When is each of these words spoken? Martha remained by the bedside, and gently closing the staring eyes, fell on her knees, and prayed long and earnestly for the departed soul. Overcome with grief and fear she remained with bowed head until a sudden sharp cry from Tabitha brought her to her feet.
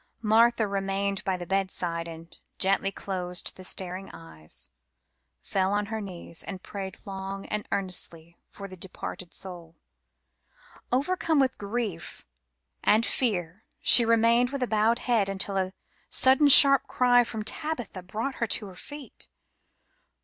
Martha 0.23 0.65
remained 0.65 1.23
by 1.23 1.37
the 1.37 1.45
bedside, 1.45 2.07
and 2.07 2.39
gently 2.57 2.91
closing 2.91 3.51
the 3.53 3.63
staring 3.63 4.09
eyes, 4.11 4.71
fell 5.43 5.73
on 5.73 5.85
her 5.93 6.01
knees, 6.01 6.41
and 6.41 6.63
prayed 6.63 6.97
long 7.05 7.45
and 7.45 7.67
earnestly 7.71 8.35
for 8.49 8.67
the 8.67 8.75
departed 8.75 9.31
soul. 9.31 9.75
Overcome 10.91 11.39
with 11.39 11.59
grief 11.59 12.25
and 12.83 13.05
fear 13.05 13.63
she 13.79 14.03
remained 14.03 14.49
with 14.49 14.67
bowed 14.67 14.97
head 14.97 15.29
until 15.29 15.55
a 15.55 15.71
sudden 16.09 16.47
sharp 16.49 16.87
cry 16.87 17.23
from 17.23 17.43
Tabitha 17.43 18.01
brought 18.01 18.33
her 18.41 18.47
to 18.47 18.65
her 18.65 18.75
feet. 18.75 19.29